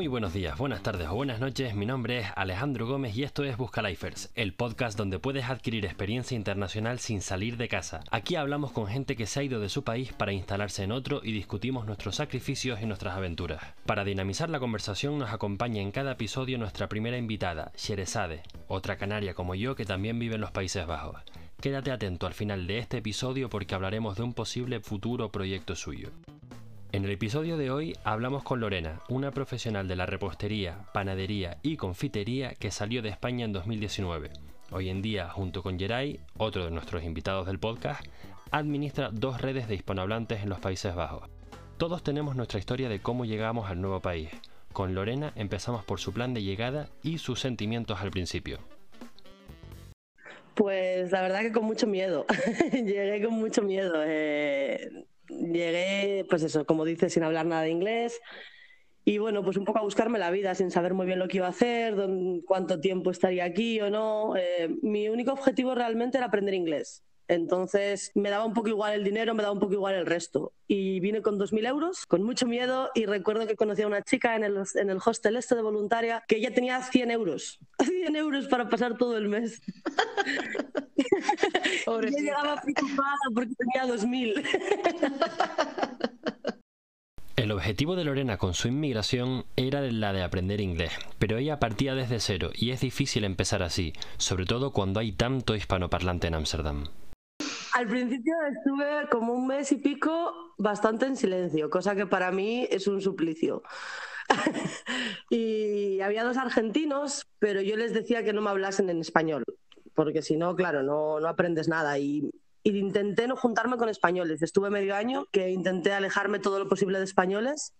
[0.00, 1.74] Muy buenos días, buenas tardes o buenas noches.
[1.74, 5.84] Mi nombre es Alejandro Gómez y esto es Busca Lifers, el podcast donde puedes adquirir
[5.84, 8.00] experiencia internacional sin salir de casa.
[8.10, 11.20] Aquí hablamos con gente que se ha ido de su país para instalarse en otro
[11.22, 13.62] y discutimos nuestros sacrificios y nuestras aventuras.
[13.84, 19.34] Para dinamizar la conversación nos acompaña en cada episodio nuestra primera invitada, Sherezade, otra canaria
[19.34, 21.20] como yo que también vive en los Países Bajos.
[21.60, 26.08] Quédate atento al final de este episodio porque hablaremos de un posible futuro proyecto suyo.
[26.92, 31.76] En el episodio de hoy hablamos con Lorena, una profesional de la repostería, panadería y
[31.76, 34.30] confitería que salió de España en 2019.
[34.72, 38.04] Hoy en día, junto con Geray, otro de nuestros invitados del podcast,
[38.50, 41.30] administra dos redes de hispanohablantes en los Países Bajos.
[41.78, 44.28] Todos tenemos nuestra historia de cómo llegamos al nuevo país.
[44.72, 48.58] Con Lorena empezamos por su plan de llegada y sus sentimientos al principio.
[50.56, 52.26] Pues la verdad que con mucho miedo.
[52.72, 54.02] Llegué con mucho miedo.
[54.04, 58.20] Eh, llegué, pues eso, como dices, sin hablar nada de inglés.
[59.04, 61.38] Y bueno, pues un poco a buscarme la vida sin saber muy bien lo que
[61.38, 61.96] iba a hacer,
[62.46, 64.36] cuánto tiempo estaría aquí o no.
[64.36, 67.02] Eh, mi único objetivo realmente era aprender inglés.
[67.30, 70.52] Entonces me daba un poco igual el dinero, me daba un poco igual el resto.
[70.66, 74.34] Y vine con 2.000 euros, con mucho miedo, y recuerdo que conocí a una chica
[74.34, 77.60] en el, en el hostel este de voluntaria que ella tenía 100 euros.
[77.78, 79.62] 100 euros para pasar todo el mes.
[81.86, 84.44] yo llegaba preocupada porque tenía 2.000.
[87.36, 91.94] El objetivo de Lorena con su inmigración era la de aprender inglés, pero ella partía
[91.94, 96.84] desde cero y es difícil empezar así, sobre todo cuando hay tanto hispanoparlante en Ámsterdam.
[97.72, 102.68] Al principio estuve como un mes y pico bastante en silencio, cosa que para mí
[102.70, 103.62] es un suplicio.
[105.30, 109.44] y había dos argentinos, pero yo les decía que no me hablasen en español,
[109.94, 111.98] porque si no, claro, no, no aprendes nada.
[111.98, 112.30] Y,
[112.62, 114.42] intenté no juntarme con españoles.
[114.42, 117.72] Estuve medio año que intenté alejarme todo lo posible de españoles.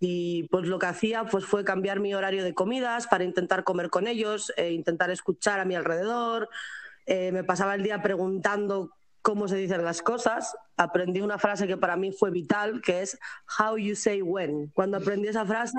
[0.00, 3.90] Y pues lo que hacía pues, fue cambiar mi horario de comidas para intentar comer
[3.90, 6.48] con ellos, e intentar escuchar a mi alrededor.
[7.06, 8.90] Eh, me pasaba el día preguntando
[9.22, 13.18] cómo se dicen las cosas, aprendí una frase que para mí fue vital, que es
[13.58, 14.68] how you say when.
[14.74, 15.78] Cuando aprendí esa frase,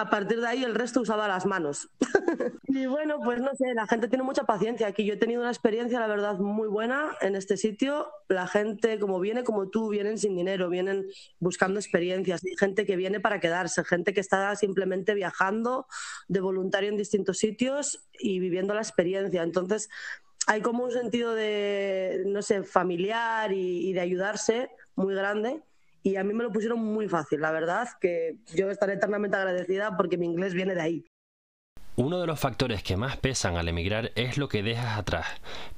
[0.00, 1.90] a partir de ahí el resto usaba las manos.
[2.64, 5.04] y bueno, pues no sé, la gente tiene mucha paciencia aquí.
[5.04, 8.08] Yo he tenido una experiencia, la verdad, muy buena en este sitio.
[8.28, 11.06] La gente, como viene como tú, vienen sin dinero, vienen
[11.38, 12.42] buscando experiencias.
[12.44, 15.86] Hay gente que viene para quedarse, gente que está simplemente viajando
[16.28, 19.42] de voluntario en distintos sitios y viviendo la experiencia.
[19.42, 19.90] Entonces,
[20.46, 25.62] hay como un sentido de, no sé, familiar y, de ayudarse muy grande.
[26.02, 29.96] Y a mí me lo pusieron muy fácil, la verdad, que yo estaré eternamente agradecida
[29.96, 31.04] porque mi inglés viene de ahí.
[31.96, 35.26] Uno de los factores que más pesan al emigrar es lo que dejas atrás,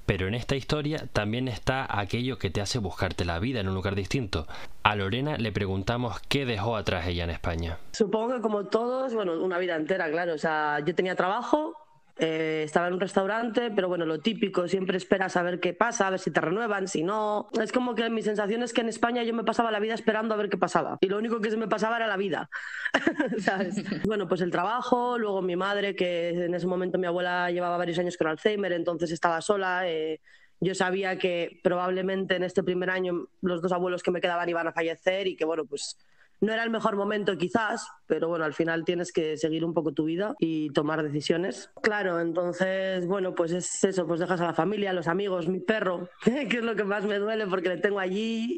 [0.07, 3.75] pero en esta historia también está aquello que te hace buscarte la vida en un
[3.75, 4.47] lugar distinto.
[4.85, 7.79] A Lorena le preguntamos qué dejó atrás ella en España.
[7.93, 10.35] Supongo que como todos, bueno, una vida entera, claro.
[10.35, 11.75] O sea, yo tenía trabajo,
[12.19, 16.07] eh, estaba en un restaurante, pero bueno, lo típico, siempre esperas a ver qué pasa,
[16.07, 17.49] a ver si te renuevan, si no.
[17.61, 20.35] Es como que mi sensación es que en España yo me pasaba la vida esperando
[20.35, 20.99] a ver qué pasaba.
[21.01, 22.51] Y lo único que se me pasaba era la vida.
[23.39, 23.77] ¿Sabes?
[24.07, 27.99] bueno, pues el trabajo, luego mi madre, que en ese momento mi abuela llevaba varios
[27.99, 29.89] años con Alzheimer, entonces estaba sola.
[29.89, 30.21] Eh,
[30.61, 34.67] yo sabía que probablemente en este primer año los dos abuelos que me quedaban iban
[34.67, 35.99] a fallecer y que, bueno, pues
[36.43, 39.93] no era el mejor momento quizás, pero bueno, al final tienes que seguir un poco
[39.93, 41.71] tu vida y tomar decisiones.
[41.81, 45.61] Claro, entonces, bueno, pues es eso, pues dejas a la familia, a los amigos, mi
[45.61, 48.57] perro, que es lo que más me duele porque le tengo allí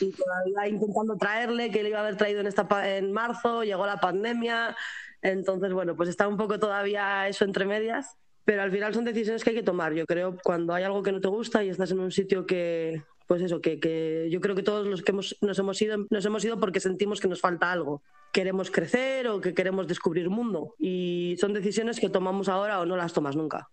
[0.00, 3.84] y, todavía intentando traerle, que le iba a haber traído en, esta, en marzo, llegó
[3.84, 4.76] la pandemia,
[5.20, 8.16] entonces, bueno, pues está un poco todavía eso entre medias.
[8.44, 9.92] Pero al final son decisiones que hay que tomar.
[9.92, 13.02] Yo creo cuando hay algo que no te gusta y estás en un sitio que,
[13.28, 16.58] pues eso, que, yo creo que todos los que nos hemos ido, nos hemos ido
[16.58, 18.02] porque sentimos que nos falta algo.
[18.32, 20.74] Queremos crecer o que queremos descubrir mundo.
[20.78, 23.68] Y son decisiones que tomamos ahora o no las tomas nunca.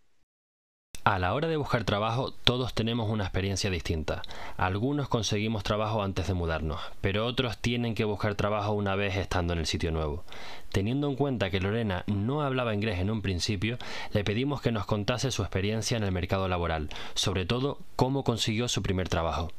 [1.07, 4.23] A la hora de buscar trabajo, todos tenemos una experiencia distinta.
[4.57, 9.53] Algunos conseguimos trabajo antes de mudarnos, pero otros tienen que buscar trabajo una vez estando
[9.53, 10.23] en el sitio nuevo.
[10.71, 13.77] Teniendo en cuenta que Lorena no hablaba inglés en un principio,
[14.13, 18.67] le pedimos que nos contase su experiencia en el mercado laboral, sobre todo cómo consiguió
[18.67, 19.51] su primer trabajo.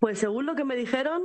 [0.00, 1.22] Pues según lo que me dijeron,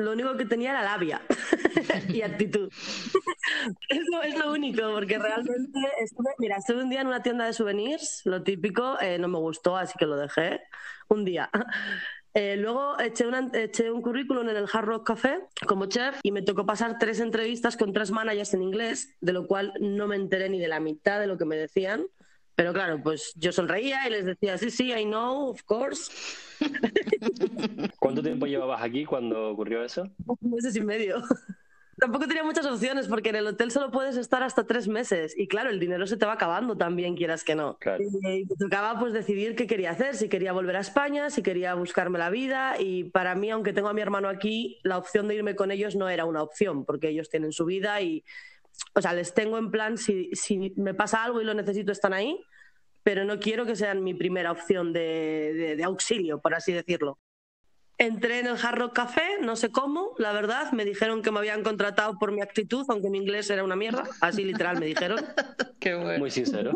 [0.00, 1.20] lo único que tenía era labia
[2.08, 2.70] y actitud.
[3.88, 7.52] Eso es lo único, porque realmente estuve, mira, estuve un día en una tienda de
[7.52, 10.60] souvenirs, lo típico, eh, no me gustó, así que lo dejé
[11.08, 11.50] un día.
[12.32, 13.24] Eh, luego eché,
[13.54, 17.18] eché, un currículum en el Hard Rock Café como chef y me tocó pasar tres
[17.18, 20.78] entrevistas con tres managers en inglés, de lo cual no me enteré ni de la
[20.78, 22.06] mitad de lo que me decían.
[22.60, 26.12] Pero claro, pues yo sonreía y les decía, sí, sí, I know, of course.
[27.98, 30.10] ¿Cuánto tiempo llevabas aquí cuando ocurrió eso?
[30.26, 31.22] Un mes y medio.
[31.98, 35.48] tampoco tenía muchas opciones porque en el hotel solo puedes estar hasta tres meses y
[35.48, 37.78] claro, el dinero se te va acabando también, quieras que no.
[37.98, 41.72] Y, me tocaba pues decidir qué quería hacer, si quería volver a España, si quería
[41.72, 45.36] buscarme la vida y para mí, aunque tengo a mi hermano aquí, la opción de
[45.36, 48.22] irme con ellos no era una opción porque ellos tienen su vida y,
[48.94, 52.12] o sea, les tengo en plan, si, si me pasa algo y lo necesito, están
[52.12, 52.38] ahí,
[53.10, 57.18] pero no quiero que sean mi primera opción de, de auxilio, por así decirlo.
[57.98, 60.70] Entré en el Hard Rock Café, no sé cómo, la verdad.
[60.70, 64.04] Me dijeron que me habían contratado por mi actitud, aunque mi inglés era una mierda.
[64.20, 65.18] Así literal me dijeron.
[65.80, 66.20] Qué bueno.
[66.20, 66.70] Muy sincero.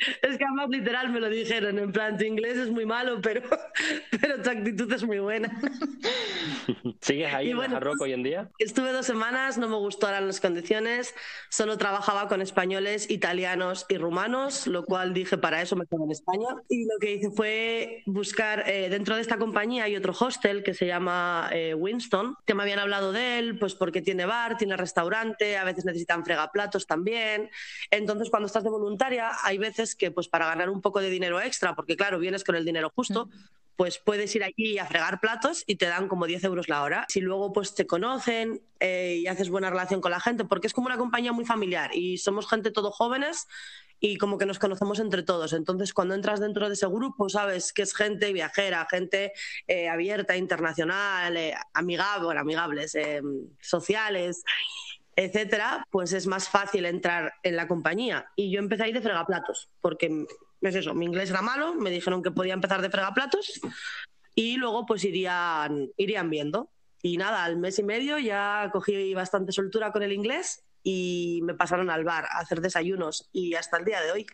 [0.22, 3.42] Es que además literal me lo dijeron, en plan, tu inglés es muy malo, pero,
[4.20, 5.60] pero tu actitud es muy buena.
[7.00, 8.50] ¿Sigues ahí en el Rock hoy en día?
[8.58, 11.14] Estuve dos semanas, no me gustaron las condiciones,
[11.48, 16.10] solo trabajaba con españoles, italianos y rumanos, lo cual dije, para eso me quedo en
[16.10, 16.48] España.
[16.68, 20.74] Y lo que hice fue buscar, eh, dentro de esta compañía hay otro hostel que
[20.74, 24.76] se llama eh, Winston, que me habían hablado de él, pues porque tiene bar, tiene
[24.76, 27.50] restaurante, a veces necesitan fregaplatos también.
[27.90, 31.40] Entonces, cuando estás de voluntaria, hay veces que pues para ganar un poco de dinero
[31.40, 33.28] extra, porque claro, vienes con el dinero justo,
[33.76, 37.06] pues puedes ir allí a fregar platos y te dan como 10 euros la hora.
[37.08, 40.74] Si luego pues te conocen eh, y haces buena relación con la gente, porque es
[40.74, 43.48] como una compañía muy familiar y somos gente todo jóvenes
[43.98, 45.54] y como que nos conocemos entre todos.
[45.54, 49.32] Entonces, cuando entras dentro de ese grupo, sabes que es gente viajera, gente
[49.66, 52.96] eh, abierta, internacional, eh, amigable, amigables,
[53.60, 54.44] sociales
[55.16, 58.30] etcétera, pues es más fácil entrar en la compañía.
[58.36, 60.26] Y yo empecé ahí de fregaplatos, porque
[60.60, 63.60] es eso, mi inglés era malo, me dijeron que podía empezar de fregaplatos
[64.34, 66.70] y luego pues irían, irían viendo.
[67.02, 71.54] Y nada, al mes y medio ya cogí bastante soltura con el inglés y me
[71.54, 74.26] pasaron al bar a hacer desayunos y hasta el día de hoy.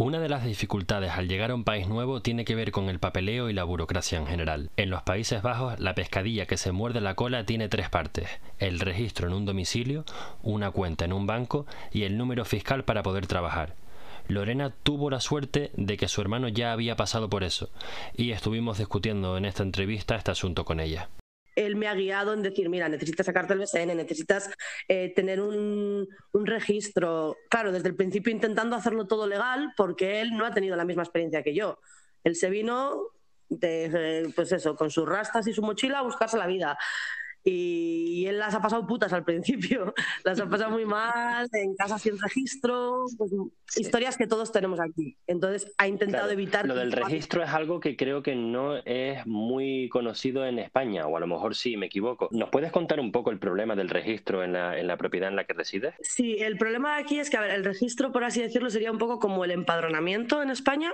[0.00, 3.00] Una de las dificultades al llegar a un país nuevo tiene que ver con el
[3.00, 4.70] papeleo y la burocracia en general.
[4.76, 8.28] En los Países Bajos, la pescadilla que se muerde la cola tiene tres partes.
[8.60, 10.04] El registro en un domicilio,
[10.40, 13.74] una cuenta en un banco y el número fiscal para poder trabajar.
[14.28, 17.68] Lorena tuvo la suerte de que su hermano ya había pasado por eso,
[18.16, 21.08] y estuvimos discutiendo en esta entrevista este asunto con ella
[21.58, 24.48] él me ha guiado en decir, mira, necesitas sacarte el BSN, necesitas
[24.86, 30.46] eh, tener un, registro, claro, desde el principio intentando hacerlo todo legal, porque él no
[30.46, 31.80] ha tenido la misma experiencia que yo.
[32.22, 33.08] Él se vino,
[33.48, 36.78] de, pues eso, con sus rastas y su mochila a buscarse la vida
[37.50, 41.98] y, él las ha pasado putas al principio, las ha pasado muy mal, en casa
[41.98, 43.30] sin registro, pues,
[43.76, 45.16] historias que todos tenemos aquí.
[45.26, 46.66] Entonces ha intentado evitar...
[46.66, 51.16] Lo del registro es algo que creo que no es muy conocido en España, o
[51.16, 52.28] a lo mejor sí, me equivoco.
[52.32, 55.36] ¿Nos puedes contar un poco el problema del registro en la, en la propiedad en
[55.36, 55.94] la que resides?
[56.00, 58.98] Sí, el problema aquí es que, a ver, el registro, por así decirlo, sería un
[58.98, 60.92] poco como el empadronamiento en España.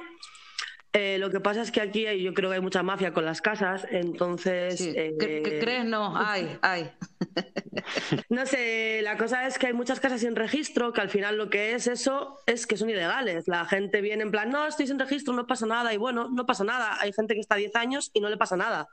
[0.97, 3.43] Eh, lo que pasa es que aquí yo creo que hay mucha mafia con las
[3.43, 4.81] casas, entonces...
[4.81, 5.85] Eh, ¿Qué, crees?
[5.85, 6.93] No, hay, hay.
[8.29, 11.51] no sé, la cosa es que hay muchas casas sin registro, que al final lo
[11.51, 13.49] que es eso es que son ilegales.
[13.49, 16.47] La gente viene en plan, no, estoy sin registro, no pasa nada, y bueno, no
[16.47, 16.97] pasa nada.
[17.01, 18.87] Hay gente que está 10 años y no le pasa nada.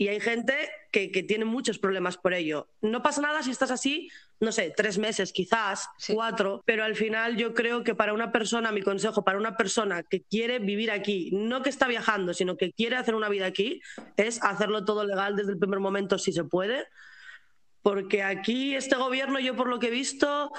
[0.00, 2.68] Y hay gente que, tiene muchos problemas por ello.
[2.80, 7.36] No pasa nada si estás así, no sé, tres meses quizás, cuatro, pero al final
[7.36, 11.30] yo creo que para una persona, mi consejo, para una persona que quiere vivir aquí,
[11.32, 13.82] no que está viajando, sino que quiere hacer una vida aquí,
[14.16, 16.86] es hacerlo todo legal desde el primer momento si se puede.
[17.82, 20.52] Porque aquí este gobierno, yo por lo que he visto,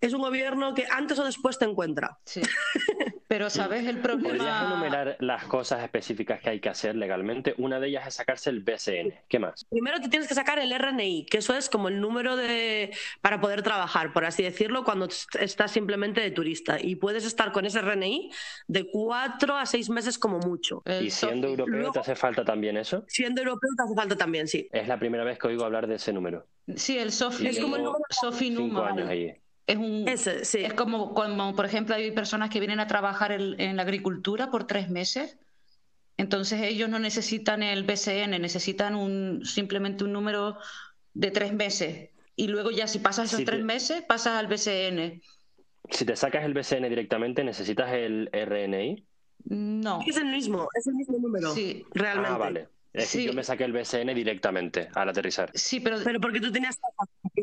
[0.00, 2.18] es un gobierno que antes o después te encuentra.
[2.24, 2.40] Sí.
[3.28, 4.30] Pero sabes el problema.
[4.30, 7.54] ¿Podrías enumerar las cosas específicas que hay que hacer legalmente?
[7.58, 9.12] Una de ellas es sacarse el BSN.
[9.28, 9.66] ¿Qué más?
[9.66, 13.38] Primero te tienes que sacar el RNI, que eso es como el número de para
[13.38, 15.08] poder trabajar, por así decirlo, cuando
[15.38, 16.78] estás simplemente de turista.
[16.80, 18.30] Y puedes estar con ese RNI
[18.66, 20.82] de cuatro a seis meses como mucho.
[21.00, 23.04] ¿Y siendo europeo te hace falta también eso?
[23.08, 24.68] Siendo europeo te hace falta también, sí.
[24.72, 26.46] Es la primera vez que oigo hablar de ese número.
[26.76, 27.48] Sí, el SOFI.
[27.48, 29.34] Es como el número SOFI Cinco años ahí.
[29.68, 33.82] Es, un, es como, como, por ejemplo, hay personas que vienen a trabajar en, la
[33.82, 35.36] agricultura por tres meses.
[36.16, 40.56] Entonces ellos no necesitan el BCN, necesitan un, simplemente un número
[41.12, 42.08] de tres meses.
[42.34, 45.20] Y luego ya si pasas esos tres meses, pasas al BCN.
[45.90, 49.04] Si te sacas el BCN directamente, ¿necesitas el RNI?
[49.50, 50.00] No.
[50.06, 51.52] Es el mismo, es el mismo número.
[51.52, 51.84] Sí.
[51.92, 52.30] Realmente.
[52.32, 52.68] Ah, vale.
[52.94, 55.50] Es yo me saqué el BCN directamente al aterrizar.
[55.52, 55.98] Sí, pero...
[56.02, 56.78] Pero porque tú tenías...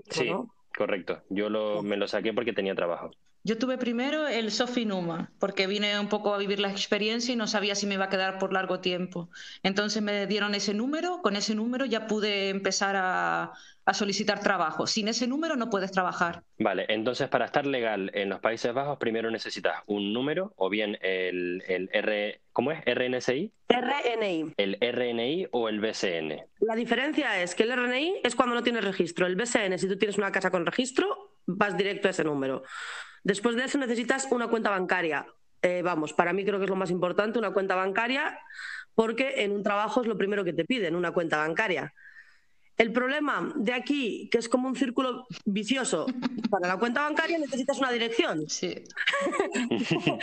[0.10, 0.32] Sí.
[0.75, 3.10] Correcto, yo lo, me lo saqué porque tenía trabajo.
[3.46, 7.46] Yo tuve primero el Sofinuma, porque vine un poco a vivir la experiencia y no
[7.46, 9.30] sabía si me iba a quedar por largo tiempo.
[9.62, 13.54] Entonces me dieron ese número, con ese número ya pude empezar a,
[13.94, 14.88] solicitar trabajo.
[14.88, 16.42] Sin ese número no puedes trabajar.
[16.58, 20.98] Vale, entonces para estar legal en los Países Bajos primero necesitas un número o bien
[21.04, 22.84] el, el R, ¿cómo es?
[22.84, 23.52] ¿RNSI?
[23.70, 24.54] RNI.
[24.58, 26.48] ¿El RNI o el BCN?
[26.62, 29.28] La diferencia es que el RNI es cuando no tienes registro.
[29.28, 32.64] El BCN, si tú tienes una casa con registro, vas directo a ese número.
[33.25, 35.25] Después de eso necesitas una cuenta bancaria.
[35.63, 38.38] Eh, vamos, para mí creo que es lo más importante, una cuenta bancaria,
[38.94, 41.91] porque en un trabajo es lo primero que te piden, una cuenta bancaria.
[42.77, 46.08] El problema de aquí, que es como un círculo vicioso,
[46.50, 48.50] para la cuenta bancaria necesitas una dirección.
[48.50, 48.84] Sí.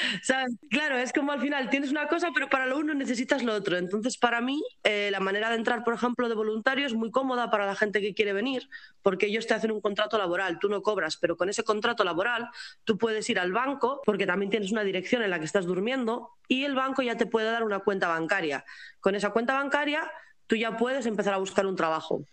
[0.71, 3.77] Claro, es como al final tienes una cosa, pero para lo uno necesitas lo otro.
[3.77, 7.51] Entonces, para mí, eh, la manera de entrar, por ejemplo, de voluntario es muy cómoda
[7.51, 8.69] para la gente que quiere venir,
[9.03, 12.49] porque ellos te hacen un contrato laboral, tú no cobras, pero con ese contrato laboral
[12.85, 16.31] tú puedes ir al banco, porque también tienes una dirección en la que estás durmiendo,
[16.49, 18.65] y el banco ya te puede dar una cuenta bancaria.
[19.01, 20.11] Con esa cuenta bancaria
[20.47, 22.25] tú ya puedes empezar a buscar un trabajo.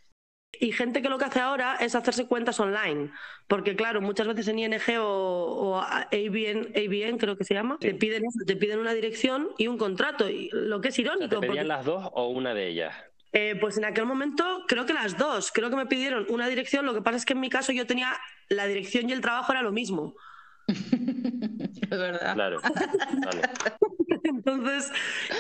[0.60, 3.12] Y gente que lo que hace ahora es hacerse cuentas online,
[3.48, 8.56] porque claro, muchas veces en ING o, ABN, creo que se llama, te piden te
[8.56, 11.39] piden una dirección y un contrato, y lo que es irónico.
[11.39, 12.96] ¿Te pedían las dos o una de ellas?
[13.32, 16.86] Eh, pues en aquel momento creo que las dos, creo que me pidieron una dirección,
[16.86, 18.18] lo que pasa es que en mi caso yo tenía
[18.50, 20.15] la dirección y el trabajo era lo mismo.
[20.68, 22.34] es verdad.
[22.34, 22.60] Claro.
[24.24, 24.91] Entonces,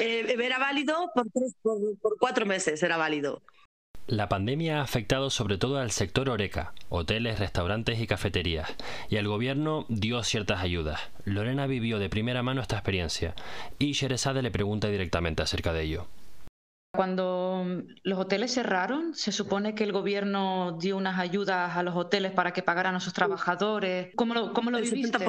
[0.01, 1.25] eh, era válido por,
[1.99, 3.41] por cuatro meses, era válido.
[4.09, 8.67] La pandemia ha afectado sobre todo al sector Oreca, hoteles, restaurantes y cafeterías,
[9.07, 10.99] y el gobierno dio ciertas ayudas.
[11.25, 13.35] Lorena vivió de primera mano esta experiencia,
[13.77, 16.07] y Sherezade le pregunta directamente acerca de ello.
[16.91, 22.31] Cuando los hoteles cerraron, se supone que el gobierno dio unas ayudas a los hoteles
[22.31, 24.13] para que pagaran a sus trabajadores.
[24.15, 25.19] ¿Cómo lo, cómo lo viviste?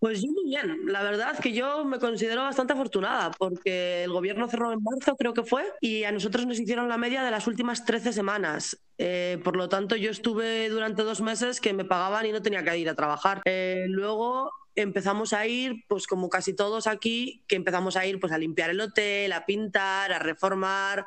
[0.00, 0.86] Pues yo muy bien.
[0.86, 5.14] La verdad es que yo me considero bastante afortunada porque el gobierno cerró en marzo,
[5.16, 8.76] creo que fue, y a nosotros nos hicieron la media de las últimas 13 semanas.
[8.98, 12.64] Eh, por lo tanto, yo estuve durante dos meses que me pagaban y no tenía
[12.64, 13.42] que ir a trabajar.
[13.44, 18.32] Eh, luego empezamos a ir, pues como casi todos aquí, que empezamos a ir pues
[18.32, 21.06] a limpiar el hotel, a pintar, a reformar.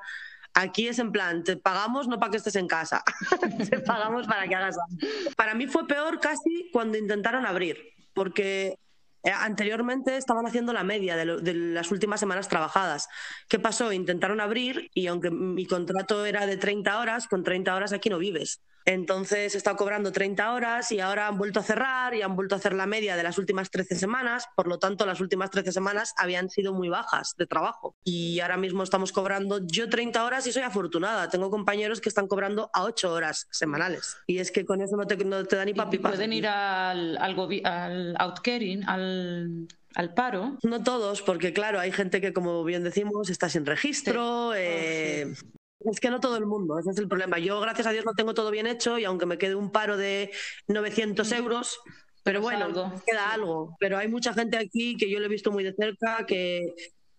[0.56, 3.04] Aquí es en plan, te pagamos no para que estés en casa,
[3.70, 5.36] te pagamos para que hagas algo.
[5.38, 7.78] Para mí fue peor casi cuando intentaron abrir,
[8.14, 8.76] porque
[9.24, 13.08] eh, anteriormente estaban haciendo la media de, de, las últimas semanas trabajadas.
[13.48, 13.94] ¿Qué pasó?
[13.94, 18.18] Intentaron abrir y aunque mi contrato era de 30 horas, con 30 horas aquí no
[18.18, 18.62] vives.
[18.90, 22.56] Entonces he estado cobrando 30 horas y ahora han vuelto a cerrar y han vuelto
[22.56, 24.46] a hacer la media de las últimas 13 semanas.
[24.56, 27.96] Por lo tanto, las últimas 13 semanas habían sido muy bajas de trabajo.
[28.04, 31.30] Y ahora mismo estamos cobrando yo 30 horas y soy afortunada.
[31.30, 34.18] Tengo compañeros que están cobrando a 8 horas semanales.
[34.26, 36.00] Y es que con eso no te, no te da ni papi.
[36.00, 40.58] ¿Pueden ir al, al, al outcaring, al al paro?
[40.64, 45.34] No todos, porque claro, hay gente que, como bien decimos, está sin registro, eh,
[45.80, 47.40] es que no todo el mundo, ese es el problema.
[47.40, 49.98] Yo, gracias a Dios, no tengo todo bien hecho y aunque me quede un paro
[49.98, 50.32] de
[50.68, 51.80] 900 euros,
[52.24, 52.68] pero bueno,
[53.06, 53.76] queda algo.
[53.80, 56.74] Pero hay mucha gente aquí que yo lo he visto muy de cerca que,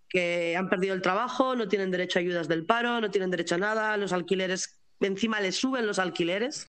[0.08, 3.54] que han perdido el trabajo, no tienen derecho a ayudas del paro, no tienen derecho
[3.54, 6.66] a nada, los alquileres, encima les suben los alquileres.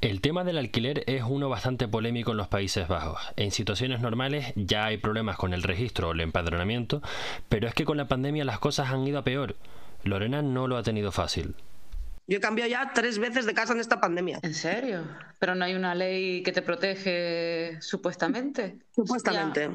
[0.00, 3.20] El tema del alquiler es uno bastante polémico en los Países Bajos.
[3.36, 7.02] En situaciones normales ya hay problemas con el registro o el empadronamiento,
[7.48, 9.54] pero es que con la pandemia las cosas han ido a peor.
[10.04, 11.54] Lorena no lo ha tenido fácil.
[12.28, 14.38] Yo he cambiado ya tres veces de casa en esta pandemia.
[14.42, 15.02] ¿En serio?
[15.40, 18.78] Pero no hay una ley que te protege supuestamente.
[18.94, 19.68] Supuestamente.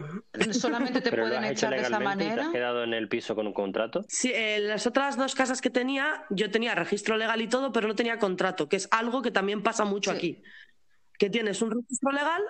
[0.54, 2.36] solamente te pueden echar de esa manera.
[2.36, 4.06] ¿Te has quedado en el piso con un contrato?
[4.08, 7.74] Sí, en eh, las otras dos casas que tenía, yo tenía registro legal y todo,
[7.74, 10.42] pero no tenía contrato, que es algo que también pasa mucho aquí.
[11.20, 12.42] Que tienes un registro legal,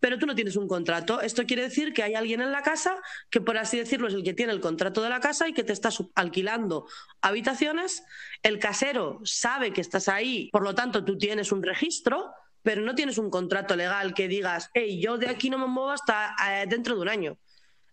[0.00, 1.20] pero tú no tienes un contrato.
[1.20, 2.96] Esto quiere decir que hay alguien en la casa
[3.30, 5.62] que, por así decirlo, es el que tiene el contrato de la casa y que
[5.62, 6.86] te está alquilando
[7.20, 8.02] habitaciones.
[8.42, 12.94] El casero sabe que estás ahí, por lo tanto, tú tienes un registro, pero no
[12.94, 16.66] tienes un contrato legal que digas, hey, yo de aquí no me muevo hasta eh,
[16.68, 17.38] dentro de un año.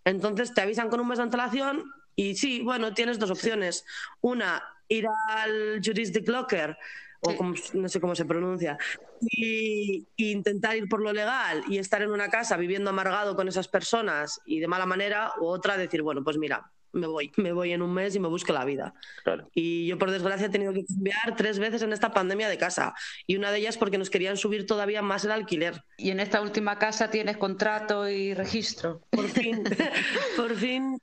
[0.05, 3.85] Entonces te avisan con un mes de antelación y sí, bueno, tienes dos opciones.
[4.21, 6.77] Una, ir al jurisdic locker
[7.21, 8.77] o no sé cómo se pronuncia,
[9.21, 13.67] y, intentar ir por lo legal y estar en una casa viviendo amargado con esas
[13.67, 17.73] personas y de mala manera, o otra decir, bueno, pues mira, me voy, me voy
[17.73, 18.93] en un mes y me busco la vida.
[19.53, 22.93] Y yo, por desgracia, he tenido que cambiar tres veces en esta pandemia de casa.
[23.25, 25.83] Y una de ellas porque nos querían subir todavía más el alquiler.
[25.97, 29.01] ¿Y en esta última casa tienes contrato y registro?
[29.09, 29.63] Por fin,
[30.37, 30.97] por fin.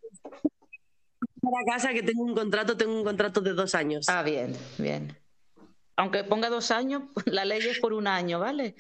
[1.40, 4.08] Para casa que tengo un contrato, tengo un contrato de dos años.
[4.08, 5.23] Ah, bien, bien
[5.96, 8.76] aunque ponga dos años, la ley es por un año, ¿vale?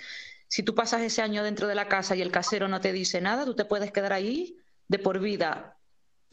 [0.46, 3.20] si tú pasas ese año dentro de la casa y el casero no te dice
[3.20, 4.56] nada, tú te puedes quedar ahí
[4.86, 5.74] de por vida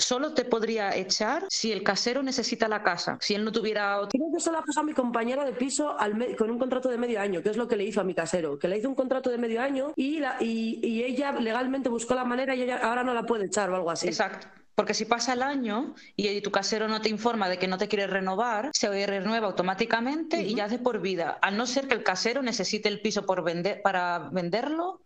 [0.02, 4.18] solo te podría echar si el casero necesita la casa, si él no tuviera otro.
[4.18, 5.96] Creo que eso le ha pasado a mi compañera de piso
[6.38, 8.58] con un contrato de medio año, que es lo que le hizo a mi casero,
[8.58, 12.26] que le hizo un contrato de medio año y, la, y, ella legalmente buscó la
[12.26, 14.08] manera y ella ahora no la puede echar o algo así.
[14.08, 14.48] Exacto.
[14.76, 17.88] Porque si pasa el año y tu casero no te informa de que no te
[17.88, 21.38] quiere renovar, se renueva automáticamente y ya de por vida.
[21.42, 25.02] Al no ser que el casero necesite el piso por vender, para venderlo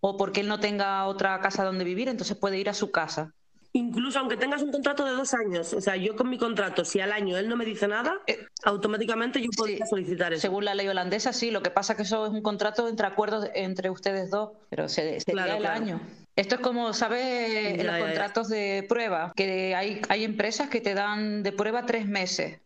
[0.00, 3.32] o porque él no tenga otra casa donde vivir, entonces puede ir a su casa.
[3.76, 6.98] Incluso aunque tengas un contrato de dos años, o sea, yo con mi contrato, si
[7.00, 10.40] al año él no me dice nada, eh, automáticamente yo podría solicitar eso.
[10.40, 11.50] Según la ley holandesa, sí.
[11.50, 14.88] Lo que pasa es que eso es un contrato entre acuerdos entre ustedes dos, pero
[14.88, 16.00] se, sería el año.
[16.36, 17.78] Esto es como, ¿sabes?
[17.78, 22.06] En los contratos de prueba, que hay, hay empresas que te dan de prueba tres
[22.06, 22.60] meses.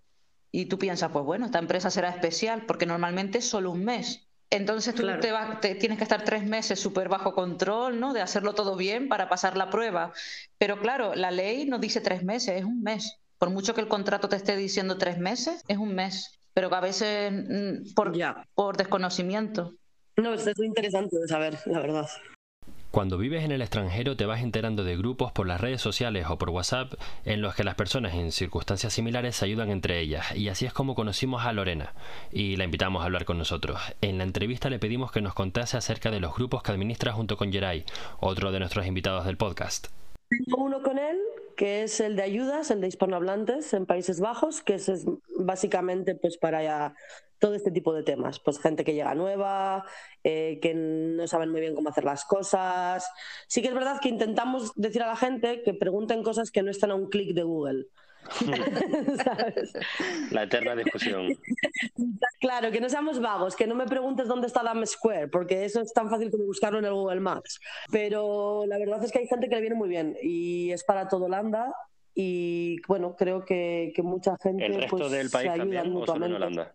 [0.52, 4.28] Y tú piensas, pues bueno, esta empresa será especial, porque normalmente es solo un mes.
[4.50, 5.06] Entonces tú
[5.60, 8.12] te, tienes que estar tres meses súper bajo control, ¿no?
[8.12, 10.12] De hacerlo todo bien para pasar la prueba.
[10.58, 13.18] Pero claro, la ley no dice tres meses, es un mes.
[13.38, 16.40] Por mucho que el contrato te esté diciendo tres meses, es un mes.
[16.52, 18.12] Pero a veces mm, por,
[18.54, 19.74] por desconocimiento.
[20.16, 22.08] No, es muy interesante de saber, la verdad.
[22.90, 26.38] Cuando vives en el extranjero te vas enterando de grupos por las redes sociales o
[26.38, 26.94] por WhatsApp
[27.24, 30.72] en los que las personas en circunstancias similares se ayudan entre ellas y así es
[30.72, 31.94] como conocimos a Lorena
[32.32, 33.80] y la invitamos a hablar con nosotros.
[34.00, 37.36] En la entrevista le pedimos que nos contase acerca de los grupos que administra junto
[37.36, 37.84] con Geray,
[38.18, 39.86] otro de nuestros invitados del podcast.
[40.56, 41.16] Uno con él
[41.56, 45.04] que es el de ayudas, el de hispanohablantes en Países Bajos, que es
[45.38, 46.94] básicamente pues para
[47.40, 48.38] todo este tipo de temas.
[48.38, 49.84] Pues gente que llega nueva,
[50.22, 53.10] eh, que no saben muy bien cómo hacer las cosas.
[53.48, 56.70] Sí que es verdad que intentamos decir a la gente que pregunten cosas que no
[56.70, 57.86] están a un clic de Google.
[60.30, 61.36] La eterna discusión.
[62.38, 65.80] Claro, que no seamos vagos, que no me preguntes dónde está Dam Square, porque eso
[65.80, 67.58] es tan fácil como buscarlo en el Google Maps.
[67.90, 71.08] Pero la verdad es que hay gente que le viene muy bien y es para
[71.08, 71.74] todo Holanda.
[72.14, 74.66] Y bueno, creo que, mucha gente.
[74.66, 76.74] ¿El resto pues, del país también solo en Holanda?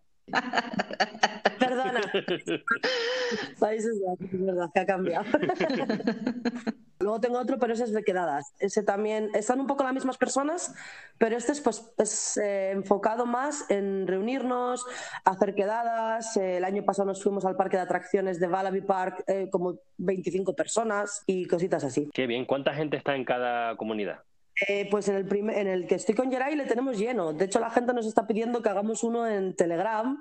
[1.60, 2.02] Perdona.
[3.60, 5.26] Países Bajos, es verdad que ha cambiado.
[7.00, 8.54] Luego tengo otro, pero ese es de quedadas.
[8.60, 10.74] Ese también están un poco las mismas personas,
[11.18, 14.86] pero este es, pues, es eh, enfocado más en reunirnos,
[15.24, 16.38] hacer quedadas.
[16.38, 20.56] el año pasado nos fuimos al parque de atracciones de Valaby Park, eh, como 25
[20.56, 22.10] personas y cositas así.
[22.14, 22.46] Qué bien.
[22.46, 24.24] ¿Cuánta gente está en cada comunidad?
[24.68, 27.34] Eh, pues en el, en el que estoy con Geray le tenemos lleno.
[27.34, 30.18] De hecho, la gente nos está pidiendo que hagamos uno en Telegram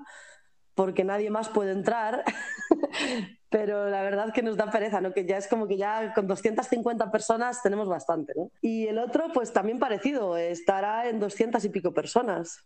[0.74, 2.24] porque nadie más puede entrar.
[3.48, 5.12] Pero la verdad que nos da pereza, ¿no?
[5.12, 8.50] Que ya es como que ya con 250 personas tenemos bastante, ¿no?
[8.60, 12.64] Y el otro, pues también parecido, estará en 200 y pico personas.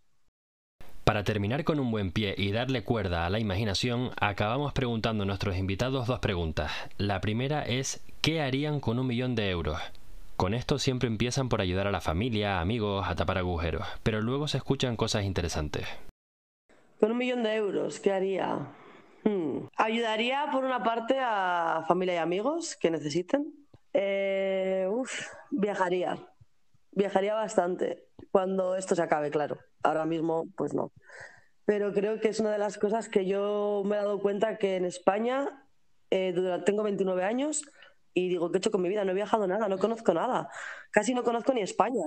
[1.04, 5.26] Para terminar con un buen pie y darle cuerda a la imaginación, acabamos preguntando a
[5.26, 6.70] nuestros invitados dos preguntas.
[6.96, 9.78] La primera es, ¿qué harían con un millón de euros?
[10.38, 14.46] Con esto siempre empiezan por ayudar a la familia, amigos, a tapar agujeros, pero luego
[14.46, 15.84] se escuchan cosas interesantes.
[17.00, 18.68] Con un millón de euros, ¿qué haría?
[19.24, 19.66] Hmm.
[19.76, 23.52] Ayudaría por una parte a familia y amigos que necesiten.
[23.92, 24.88] Eh,
[25.50, 26.16] viajaría.
[26.92, 29.58] Viajaría bastante cuando esto se acabe, claro.
[29.82, 30.92] Ahora mismo, pues no.
[31.64, 34.76] Pero creo que es una de las cosas que yo me he dado cuenta que
[34.76, 35.66] en España,
[36.12, 36.32] eh,
[36.64, 37.64] tengo 29 años,
[38.14, 39.04] y digo, ¿qué he hecho con mi vida?
[39.04, 40.48] No he viajado nada, no conozco nada,
[40.90, 42.04] casi no conozco ni España.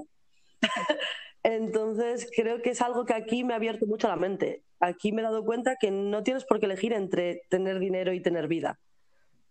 [1.43, 4.63] Entonces, creo que es algo que aquí me ha abierto mucho la mente.
[4.79, 8.21] Aquí me he dado cuenta que no tienes por qué elegir entre tener dinero y
[8.21, 8.79] tener vida.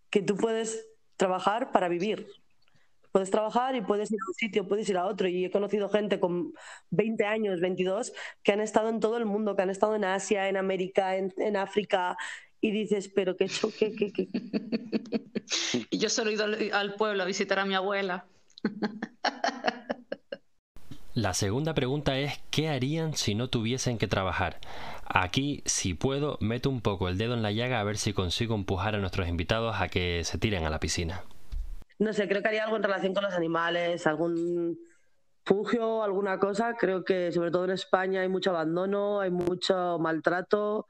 [0.09, 2.29] Que tú puedes trabajar para vivir.
[3.13, 5.27] Puedes trabajar y puedes ir a un sitio, puedes ir a otro.
[5.27, 6.53] Y he conocido gente con
[6.91, 8.13] 20 años, 22,
[8.45, 11.33] que han estado en todo el mundo, que han estado en Asia, en América, en,
[11.39, 12.17] en África,
[12.61, 14.29] y dices, pero qué choque, qué, qué.
[15.90, 18.27] y yo solo he ido al pueblo a visitar a mi abuela.
[21.14, 24.61] La segunda pregunta es, ¿qué harían si no tuviesen que trabajar?
[25.05, 28.55] Aquí, si puedo, meto un poco el dedo en la llaga a ver si consigo
[28.55, 31.25] empujar a nuestros invitados a que se tiren a la piscina.
[31.99, 34.79] No sé, creo que haría algo en relación con los animales, algún
[35.44, 36.75] fugio, alguna cosa.
[36.79, 40.87] Creo que sobre todo en España hay mucho abandono, hay mucho maltrato,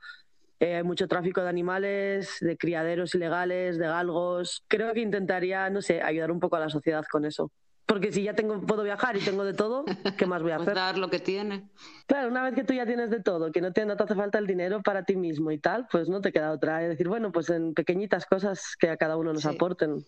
[0.61, 4.63] eh, hay mucho tráfico de animales, de criaderos ilegales, de galgos.
[4.69, 7.51] Creo que intentaría, no sé, ayudar un poco a la sociedad con eso.
[7.87, 9.85] Porque si ya tengo, puedo viajar y tengo de todo,
[10.17, 10.77] ¿qué más voy a pues hacer?
[10.77, 11.69] dar lo que tiene.
[12.07, 14.15] Claro, una vez que tú ya tienes de todo, que no te, no te hace
[14.15, 16.83] falta el dinero para ti mismo y tal, pues no te queda otra.
[16.83, 20.05] Es decir, bueno, pues en pequeñitas cosas que a cada uno nos aporten.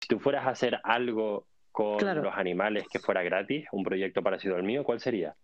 [0.00, 4.54] Si tú fueras a hacer algo con los animales que fuera gratis, un proyecto parecido
[4.54, 5.34] al mío, ¿cuál sería?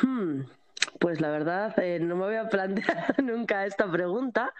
[0.00, 0.42] Hmm.
[0.98, 4.52] Pues la verdad, eh, no me voy a plantear nunca esta pregunta,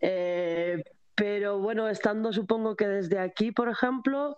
[0.00, 0.82] eh,
[1.14, 4.36] Pero bueno, estando supongo que desde aquí, por ejemplo,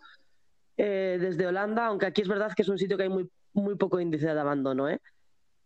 [0.77, 3.75] eh, desde Holanda, aunque aquí es verdad que es un sitio que hay muy, muy
[3.75, 5.01] poco índice de abandono, ¿eh?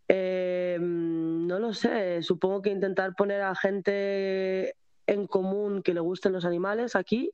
[0.07, 4.75] Eh, no lo sé, supongo que intentar poner a gente
[5.07, 7.31] en común que le gusten los animales aquí,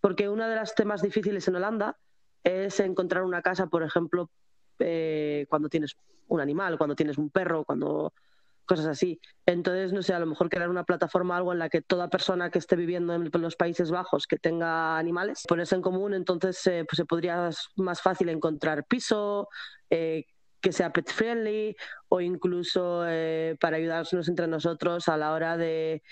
[0.00, 1.96] porque uno de los temas difíciles en Holanda
[2.44, 4.30] es encontrar una casa, por ejemplo,
[4.78, 5.96] eh, cuando tienes
[6.28, 8.12] un animal, cuando tienes un perro, cuando
[8.66, 9.18] cosas así.
[9.46, 12.50] Entonces, no sé, a lo mejor crear una plataforma, algo en la que toda persona
[12.50, 16.84] que esté viviendo en los Países Bajos, que tenga animales, ponerse en común, entonces eh,
[16.86, 19.48] pues se podría más fácil encontrar piso,
[19.88, 20.26] eh,
[20.60, 21.76] que sea pet friendly
[22.08, 23.04] o incluso
[23.60, 26.02] para ayudarnos entre nosotros a la hora de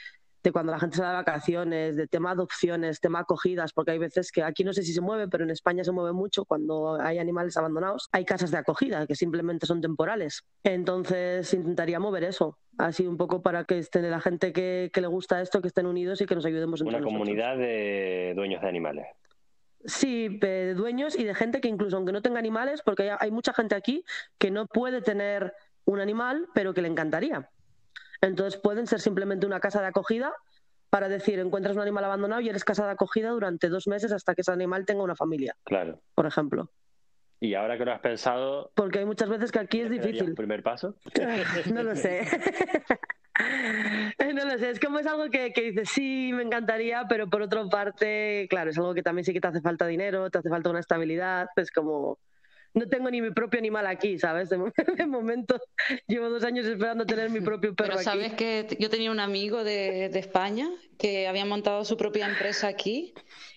[0.47, 3.99] de cuando la gente se da de vacaciones, de tema adopciones, tema acogidas, porque hay
[3.99, 7.01] veces que aquí no sé si se mueve, pero en España se mueve mucho cuando
[7.01, 8.09] hay animales abandonados.
[8.13, 10.45] Hay casas de acogida que simplemente son temporales.
[10.63, 15.43] Entonces intentaría mover eso, así un poco para que estén la gente que, le gusta
[15.43, 19.07] esto, que estén unidos y que nos ayudemos entre Una comunidad de dueños de animales.
[19.85, 23.53] Sí, de dueños y de gente que incluso aunque no tenga animales, porque hay mucha
[23.53, 24.05] gente aquí
[24.39, 25.55] que no puede tener
[25.87, 27.51] un animal, pero que le encantaría.
[28.21, 30.33] Entonces pueden ser simplemente una casa de acogida
[30.91, 34.35] para decir, encuentras un animal abandonado y eres casa de acogida durante dos meses hasta
[34.35, 35.57] que ese animal tenga una familia.
[35.65, 36.01] Claro.
[36.15, 36.71] Por ejemplo.
[37.41, 38.71] ¿Y ahora que lo has pensado?
[38.75, 40.29] Porque hay muchas veces que aquí es difícil.
[40.29, 40.97] ¿El primer paso?
[41.73, 42.25] no lo sé.
[44.35, 47.43] no lo sé, es como es algo que, que dices, sí, me encantaría, pero por
[47.43, 50.49] otra parte, claro, es algo que también sí que te hace falta dinero, te hace
[50.49, 52.19] falta una estabilidad, es como
[52.75, 54.49] no tengo ni mi propio animal aquí, ¿sabes?
[54.49, 54.59] De,
[55.07, 55.59] momento
[56.07, 59.65] llevo dos años esperando tener mi propio perro Pero sabes que yo tenía un amigo
[59.65, 63.15] de, España que había montado su propia empresa aquí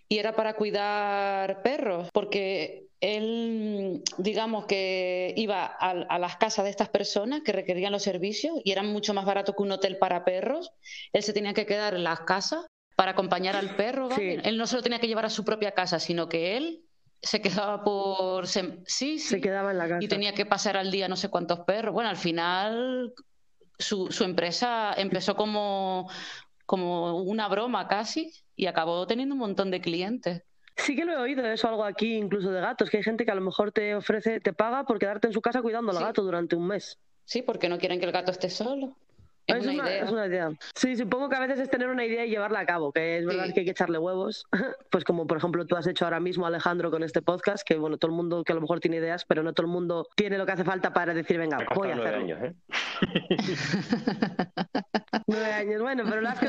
[0.09, 6.89] y era para cuidar perros, porque él, digamos que iba a, las casas de estas
[6.89, 10.71] personas que requerían los servicios y eran mucho más barato que un hotel para perros.
[11.13, 14.09] Él se tenía que quedar en las casas para acompañar al perro.
[14.17, 16.83] Él no solo tenía que llevar a su propia casa, sino que él
[17.21, 18.47] se quedaba por...
[18.47, 19.19] sí, sí.
[19.19, 20.03] Se quedaba en la casa.
[20.03, 21.93] Y tenía que pasar al día no sé cuántos perros.
[21.93, 23.13] Bueno, al final
[23.77, 26.09] su, su empresa empezó como,
[26.65, 30.43] como una broma casi y acabó teniendo un montón de clientes.
[30.75, 33.31] Sí que lo he oído eso algo aquí, incluso de gatos, que hay gente que
[33.31, 36.23] a lo mejor te ofrece, te paga por quedarte en su casa cuidando al gato
[36.23, 36.97] durante un mes.
[37.25, 38.95] Sí, porque no quieren que el gato esté solo.
[39.57, 40.51] Es, una, idea.
[40.75, 43.25] Sí, supongo que a veces es tener una idea y llevarla a cabo, que es
[43.25, 44.45] verdad que hay que echarle huevos.
[44.91, 47.97] Pues como por ejemplo tú has hecho ahora mismo, Alejandro, con este podcast, que bueno,
[47.97, 50.37] todo el mundo que a lo mejor tiene ideas, pero no todo el mundo tiene
[50.37, 52.17] lo que hace falta para decir, venga, voy a hacerlo.
[52.17, 52.53] Años, ¿eh?
[55.27, 56.39] nueve años, bueno, pero lo has,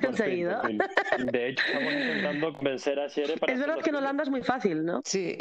[0.00, 0.60] conseguido.
[1.32, 3.52] De hecho, estamos intentando convencer a Shere para...
[3.52, 5.00] Es verdad que en Holanda es muy fácil, ¿no?
[5.04, 5.36] Sí.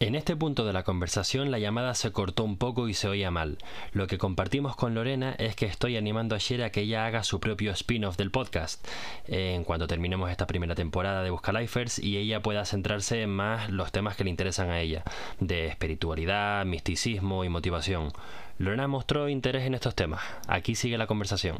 [0.00, 3.32] En este punto de la conversación la llamada se cortó un poco y se oía
[3.32, 3.58] mal.
[3.90, 7.40] Lo que compartimos con Lorena es que estoy animando a a que ella haga su
[7.40, 8.86] propio spin-off del podcast
[9.26, 13.90] en cuanto terminemos esta primera temporada de Buscalifers y ella pueda centrarse en más los
[13.90, 15.02] temas que le interesan a ella,
[15.40, 18.12] de espiritualidad, misticismo y motivación.
[18.58, 20.22] Lorena mostró interés en estos temas.
[20.46, 21.56] Aquí sigue la conversación.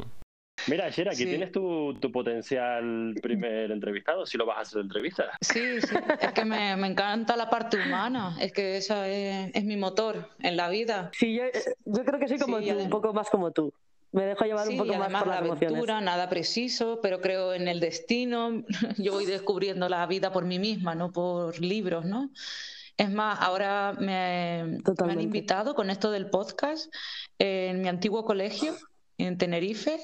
[0.66, 5.25] Mira, Shera, aquí tienes tu, potencial primer entrevistado, si lo vas a hacer entrevista.
[5.40, 10.31] Sí, sí, es que me, encanta la parte humana, es que esa es, mi motor
[10.40, 11.11] en la vida.
[11.12, 11.44] Sí, yo,
[11.85, 13.73] yo creo que soy como tú, un poco más como tú.
[14.11, 17.68] Me dejo llevar un poco más por las la aventura, nada preciso, pero creo en
[17.68, 18.64] el destino.
[18.97, 22.31] Yo voy descubriendo la vida por mí misma, no por libros, ¿no?
[22.97, 26.92] Es más, ahora me, me han invitado con esto del podcast
[27.38, 28.75] en mi antiguo colegio
[29.18, 30.01] en Tenerife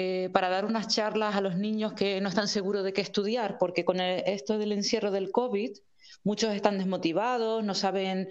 [0.00, 3.58] eh, para dar unas charlas a los niños que no están seguros de qué estudiar,
[3.58, 5.76] porque con esto del encierro del COVID,
[6.22, 8.28] muchos están desmotivados, no saben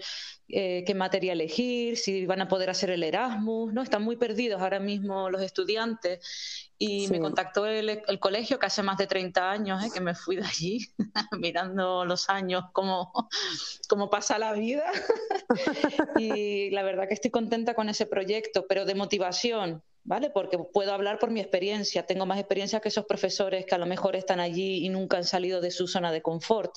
[0.48, 3.82] eh, qué materia elegir, si van a poder hacer el Erasmus, ¿no?
[3.82, 6.70] Están muy perdidos ahora mismo los estudiantes.
[6.78, 9.90] Y me contactó el, colegio que hace más de 30 años ¿eh?
[9.92, 10.86] que me fui de allí,
[11.38, 13.12] mirando los años, cómo,
[13.90, 14.90] cómo pasa la vida.
[16.18, 20.30] y la verdad que estoy contenta con ese proyecto, pero de motivación, ¿vale?
[20.30, 23.84] Porque puedo hablar por mi experiencia, tengo más experiencia que esos profesores que a lo
[23.84, 26.72] mejor están allí y nunca han salido de su zona de confort.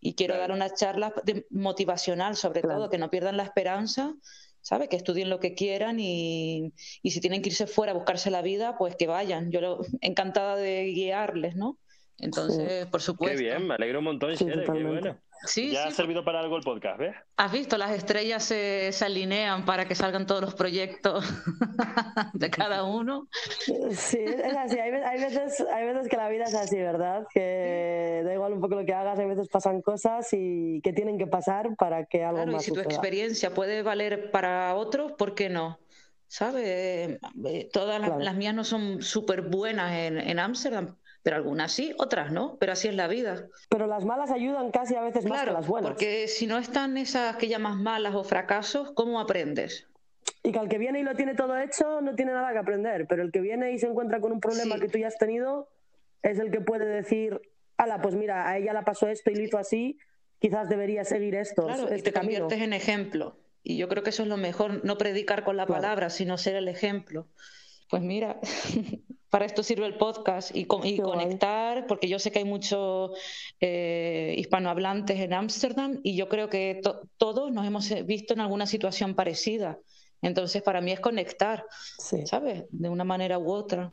[0.00, 4.14] Y quiero dar una charla de motivacional, sobre todo, que no pierdan la esperanza,
[4.62, 4.88] ¿sabe?
[4.88, 8.40] Que estudien lo que quieran y, y, si tienen que irse fuera a buscarse la
[8.40, 9.50] vida, pues que vayan.
[9.50, 11.78] Yo lo, encantada de guiarles, ¿no?
[12.18, 13.36] Entonces, por supuesto.
[13.36, 14.44] Qué bien, me alegro un montón, qué
[14.82, 15.18] bueno.
[15.44, 17.16] Sí, ya ha servido para algo el podcast, ¿ves?
[17.36, 21.24] Has visto, las estrellas se, se alinean para que salgan todos los proyectos
[22.32, 23.28] de cada uno.
[23.90, 24.78] Sí, es así.
[24.78, 27.26] Hay, veces, hay veces que la vida es así, ¿verdad?
[27.32, 31.18] Que da igual un poco lo que hagas, hay veces pasan cosas y que tienen
[31.18, 35.12] que pasar para que algo claro, más y si tu experiencia puede valer para otros,
[35.12, 35.80] ¿por qué no?
[36.28, 36.64] ¿Sabes?
[36.64, 42.56] Eh, todas las, mías no son súper buenas en Ámsterdam, Pero algunas sí, otras no,
[42.58, 43.46] pero así es la vida.
[43.68, 45.90] Pero las malas ayudan casi a veces más que las buenas.
[45.90, 49.86] Porque si no están esas que llamas malas o fracasos, ¿cómo aprendes?
[50.42, 53.06] Y que al que viene y lo tiene todo hecho no tiene nada que aprender,
[53.08, 55.68] pero el que viene y se encuentra con un problema que tú ya has tenido
[56.22, 57.40] es el que puede decir,
[57.76, 59.98] ala, pues mira, a ella la pasó esto y lo hizo así,
[60.40, 61.66] quizás debería seguir esto.
[61.66, 63.36] Claro, este y te conviertes en ejemplo.
[63.62, 66.56] Y yo creo que eso es lo mejor, no predicar con la palabra, sino ser
[66.56, 67.28] el ejemplo.
[67.92, 68.40] Pues mira,
[69.30, 73.10] para esto sirve el podcast y, conectar, porque yo sé que hay muchos
[73.60, 76.80] eh, hispanohablantes en Ámsterdam y yo creo que
[77.18, 79.78] todos nos hemos visto en alguna situación parecida.
[80.22, 81.66] Entonces, para mí es conectar,
[82.24, 82.64] ¿sabes?
[82.70, 83.92] De una manera u otra.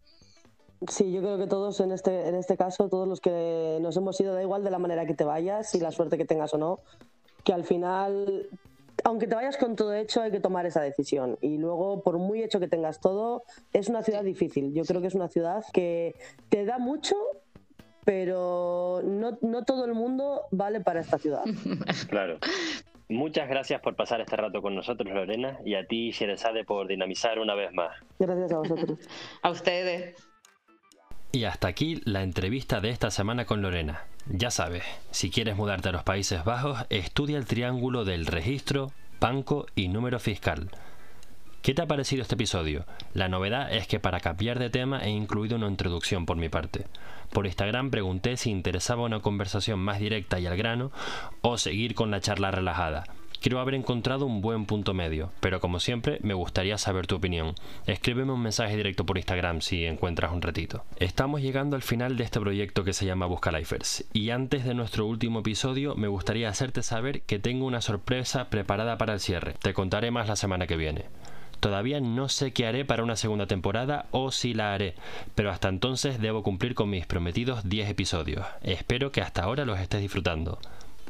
[0.88, 4.18] Sí, yo creo que todos en este, en este caso, todos los que nos hemos
[4.22, 6.58] ido, da igual de la manera que te vayas y la suerte que tengas o
[6.58, 6.80] no,
[7.44, 8.48] que al final,
[9.04, 11.38] aunque te vayas con todo hecho, hay que tomar esa decisión.
[11.42, 14.74] Y luego, por muy hecho que tengas todo, es una ciudad difícil.
[14.74, 16.16] Yo creo que es una ciudad que
[16.50, 17.16] te da mucho,
[18.06, 21.44] pero no, no todo el mundo vale para esta ciudad.
[22.10, 22.40] Claro.
[23.12, 27.40] Muchas gracias por pasar este rato con nosotros, Lorena, y a ti, Sherezade, por dinamizar
[27.40, 27.98] una vez más.
[28.20, 29.00] Gracias a vosotros.
[29.42, 30.29] a ustedes.
[31.32, 34.06] Y hasta aquí la entrevista de esta semana con Lorena.
[34.28, 39.68] Ya sabes, si quieres mudarte a los Países Bajos, estudia el triángulo del registro, banco
[39.76, 40.72] y número fiscal.
[41.62, 42.86] ¿Qué te ha parecido este episodio?
[43.14, 46.88] La novedad es que para cambiar de tema he incluido una introducción por mi parte.
[47.32, 50.92] Por Instagram pregunté si interesaba una conversación más directa y al grano
[51.42, 53.04] o seguir con la charla relajada.
[53.42, 57.56] Quiero haber encontrado un buen punto medio, pero como siempre me gustaría saber tu opinión.
[57.88, 60.84] Escríbeme un mensaje directo por Instagram si encuentras un ratito.
[60.98, 64.74] Estamos llegando al final de este proyecto que se llama Busca Lifers, y antes de
[64.74, 69.54] nuestro último episodio me gustaría hacerte saber que tengo una sorpresa preparada para el cierre.
[69.62, 71.06] Te contaré más la semana que viene.
[71.62, 74.96] Todavía no sé qué haré para una segunda temporada o si la haré,
[75.36, 78.46] pero hasta entonces debo cumplir con mis prometidos 10 episodios.
[78.64, 80.60] Espero que hasta ahora los estés disfrutando.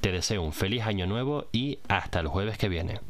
[0.02, 3.02] Te deseo un feliz año nuevo y hasta el jueves que viene.